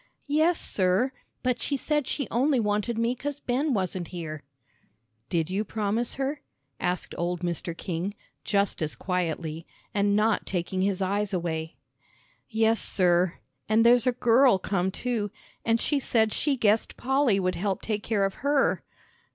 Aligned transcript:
"Yes, 0.25 0.59
sir. 0.59 1.11
But 1.43 1.61
she 1.61 1.77
said 1.77 2.07
she 2.07 2.27
only 2.31 2.59
wanted 2.59 2.97
me 2.97 3.13
'cause 3.13 3.39
Ben 3.39 3.71
wasn't 3.71 4.07
here." 4.07 4.41
"Did 5.29 5.51
you 5.51 5.63
promise 5.63 6.15
her?" 6.15 6.41
asked 6.79 7.13
old 7.19 7.41
Mr. 7.41 7.77
King, 7.77 8.15
just 8.43 8.81
as 8.81 8.95
quietly, 8.95 9.67
and 9.93 10.15
not 10.15 10.47
taking 10.47 10.81
his 10.81 11.03
eyes 11.03 11.35
away. 11.35 11.75
"Yes, 12.49 12.81
sir; 12.81 13.35
and 13.69 13.85
there's 13.85 14.07
a 14.07 14.11
girl 14.11 14.57
come 14.57 14.89
too. 14.89 15.29
And 15.63 15.79
she 15.79 15.99
said 15.99 16.33
she 16.33 16.57
guessed 16.57 16.97
Polly 16.97 17.39
would 17.39 17.53
help 17.53 17.83
take 17.83 18.01
care 18.01 18.25
of 18.25 18.33
her." 18.41 18.81